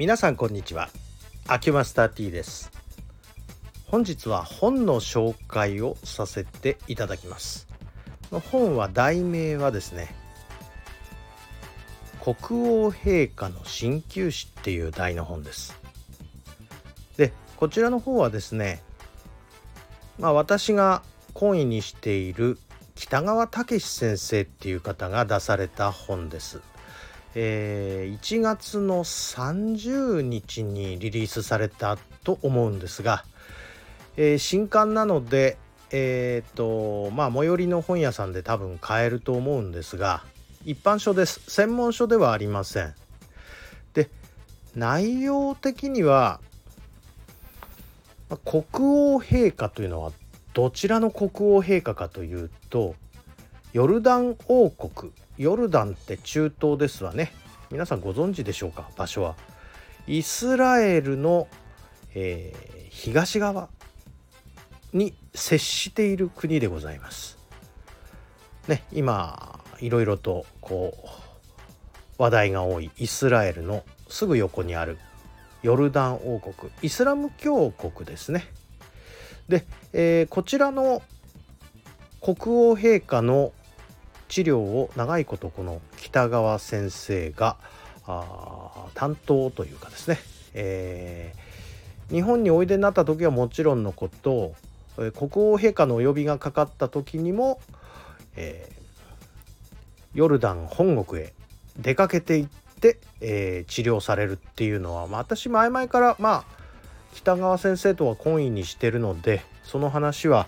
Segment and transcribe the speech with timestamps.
[0.00, 0.88] 皆さんこんにちは。
[1.46, 2.72] アキュマスター T です。
[3.84, 7.68] 本日は本の紹介をさせていただきます。
[8.50, 10.14] 本は題名はですね
[12.18, 12.36] 国
[12.66, 15.78] 王陛下の鍼灸師っていう題の本です。
[17.18, 18.82] でこちらの方はですね
[20.18, 21.02] まあ私が
[21.34, 22.56] 懇意にしている
[22.94, 26.62] 北川武先生っていう方が出された本です。
[27.34, 33.24] えー、1月の30日にリリースされたと思うんですが、
[34.16, 35.56] えー、新刊なので
[35.92, 40.24] えっ、とまあ最寄りの本屋さんで多分買えると思うんですが
[40.64, 41.40] 一般書です。
[41.48, 42.94] 専門書ではありません。
[43.94, 44.10] で
[44.76, 46.40] 内容的には
[48.44, 48.64] 国
[49.14, 50.12] 王陛下というのは
[50.52, 52.94] どちらの国王陛下かというと
[53.72, 57.32] ヨルダン王国ヨルダンって中東ですわね。
[57.70, 58.90] 皆さんご存知でしょうか？
[58.98, 59.36] 場所は。
[60.06, 61.48] イスラエルの、
[62.14, 63.70] えー、東側
[64.92, 67.38] に接している国でございます。
[68.68, 70.92] ね今いろいろとこ
[72.18, 74.98] う話題が多いイスラエルのすぐ横にある
[75.62, 78.44] ヨルダン王国イスラム教国ですね。
[79.48, 79.64] で、
[79.94, 81.00] えー、こちらの
[82.20, 83.54] 国王陛下の
[84.30, 87.56] 治療を長いことこの北川先生が
[88.94, 90.18] 担当というかですね、
[90.54, 94.54] えー、日本においでになった時はもちろんのこと
[94.96, 97.60] 国王陛下のお呼びがかかった時にも、
[98.36, 101.32] えー、ヨルダン本国へ
[101.76, 102.48] 出かけていっ
[102.80, 106.44] て、えー、治療されるっていうのは、まあ、私前々からまあ
[107.14, 110.46] 北川先生とは懇意にしてるのでその話は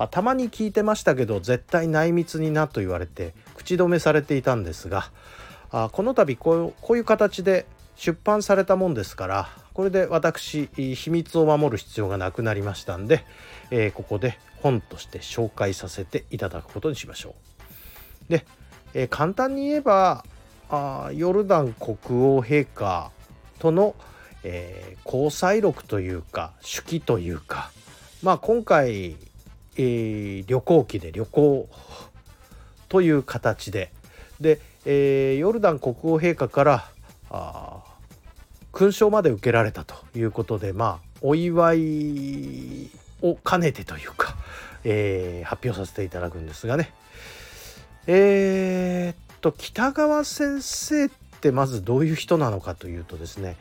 [0.00, 5.10] あたまに聞いてましたけど絶対内密になと言われて口止めされていたんですが
[5.70, 13.26] あこの度こうこういう形で出版されたもんですからこれで私秘密を守る必要がなくなりましたんで、
[13.70, 17.34] えー、ここで本として紹介させていただくことにしましょ
[18.28, 18.32] う。
[18.32, 18.46] で、
[18.94, 20.24] えー、簡単に言えば
[20.70, 23.10] あヨルダン国王陛下
[23.58, 23.94] との、
[24.44, 27.70] えー、交際録というか手記というか
[28.22, 29.16] まあ今回
[29.76, 31.68] えー、旅行記で旅行
[32.88, 33.92] という形で。
[34.40, 36.88] で、えー、ヨルダン国王陛下から
[37.30, 37.78] あ
[38.72, 42.90] 勲章まで受けられたということでまあお祝い
[43.22, 44.36] を兼ねてというか、
[44.84, 46.92] えー、発表させていただくんですがね。
[48.06, 51.08] えー、っと北川先生っ
[51.40, 53.56] てまずどういう人なのかというとですね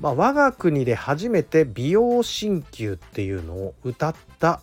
[0.00, 4.60] まあ、我が国で初めて美容鍼灸っていうのを歌った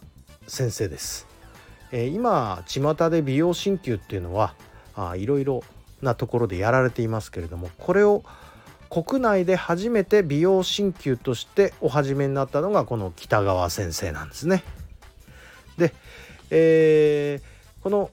[0.47, 1.27] 先生です。
[1.91, 4.55] えー、今巷で美容鍼灸っていうのは
[5.15, 5.63] いろいろ
[6.01, 8.23] なところでやられていますけれどもこれを
[8.89, 14.63] 国内で初めて美容鍼灸としてお始めになったのがこの北川先生なんですね。
[15.77, 15.93] で、
[16.49, 18.09] えー、この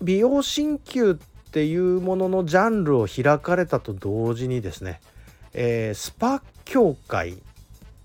[0.00, 5.00] 美容鍼灸っていうもののジャンルを開かれたと同時にですね
[5.54, 7.38] えー、スパ協会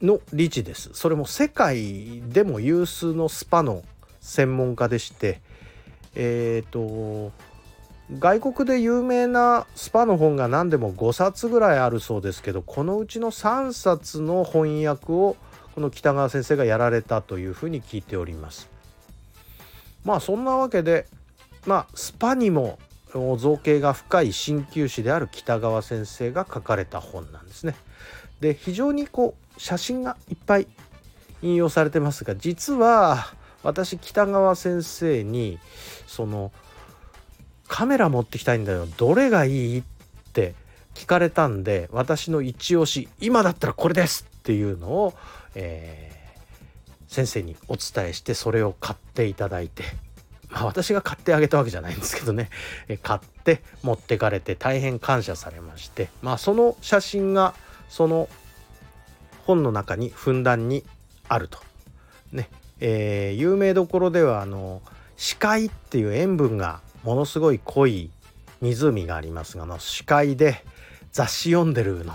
[0.02, 3.84] の理事ですそれも世界でも有数のスパの
[4.22, 5.42] 専門家でして
[6.16, 7.32] えっ、ー、と
[8.18, 15.36] 外国で有名なスパの本が何でも5冊ぐらいあるそうですけどこのうちの3冊の翻訳を
[15.76, 18.70] この北川先生がやられたというふうに聞いております。
[20.04, 21.06] まあそんなわけで
[21.68, 22.80] まあスパにも
[23.14, 27.76] 造形が深い鍼灸師である北川先生が書かれた本なんですね。
[28.40, 30.68] で非常にこう写真がいっぱい
[31.42, 33.34] 引用されてますが実は
[33.64, 35.60] 私北川先生に
[36.08, 36.52] その
[37.68, 39.84] カメラ持ってきたいんだよどれがいいっ
[40.34, 40.56] て
[40.96, 45.14] 聞かれたんで私の一押し今だったらこれですっていうのを、
[45.56, 49.84] えー、先生にお伝えしてそれを買っていただいて
[50.50, 52.50] まあ私が買ってあげたわけじゃないんですけどね。
[52.88, 56.10] え買って持ってかれて大変感謝されまして。
[56.22, 57.54] まあその写真が
[57.90, 58.30] その
[59.46, 60.84] 本の中にふんだんに
[61.28, 61.60] あると。
[62.32, 62.50] ね。
[62.80, 64.82] えー、有名どころではあの
[65.18, 68.10] 視界っていう塩分がものすごい濃い
[68.62, 70.64] 湖がありますがの視界で
[71.12, 72.14] 雑誌読んでるの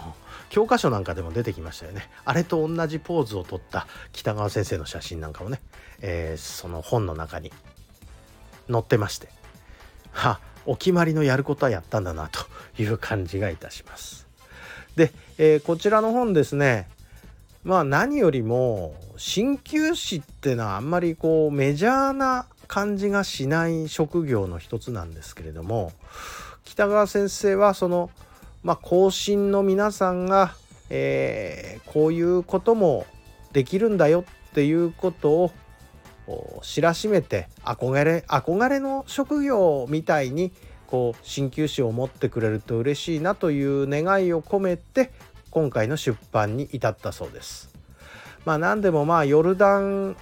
[0.48, 2.08] 教科書なんかでも出てきましたよね。
[2.24, 5.60] あれと同じポーズをとった北川先生の写真なんかもね、
[6.00, 7.52] えー、その本の中に
[8.70, 9.28] 載ってまして
[10.12, 12.40] はお決まりのやることはやったんだなと
[12.82, 14.26] いう感じがいたします。
[14.96, 16.88] で、えー、こちらの本ですね
[17.64, 25.92] まあ何よりも鍼灸師ってのはあんまりこうメジャーな感じがしない職業の一つなんですけれども
[26.64, 28.10] 北川先生はその
[28.64, 30.56] まあ、後進の皆さんが、
[30.88, 33.06] えー、こういうことも
[33.52, 35.52] できるんだよっていうことを
[36.62, 40.52] 知らしめて憧れ憧れの職業みたいに
[40.86, 45.10] こう鍼灸師を持ってくれると嬉しいなという願いを込めて
[45.50, 47.74] 今回の出版に至ったそうです。
[48.44, 50.16] まあ何でもまあヨルダン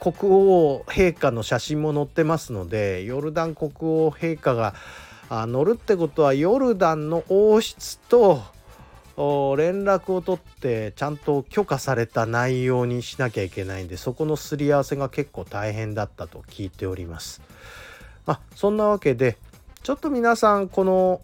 [0.00, 4.74] 国王陛下の写真も載ってますのでヨルダン国王陛下が
[5.30, 8.42] 乗るってことはヨルダンの王室と
[9.56, 17.42] 連絡を取ってちゃんと許可された内容にしなきゃいけないんでそこのすり合わせが結構大変だったと聞いております。
[18.26, 19.36] まあ、そんなわけで
[19.82, 21.20] ちょっと皆さんこの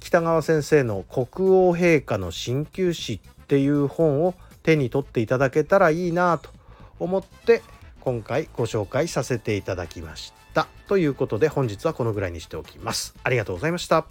[0.00, 6.48] 北川先生の「国王陛下の鍼灸師」っていう本を手に取っていただけたらいいなと
[6.98, 7.62] 思って
[8.00, 10.68] 今回ご紹介させていただきました。
[10.88, 13.14] ということで本日はこのぐらいにしておきます。
[13.22, 14.06] ありがとうございました。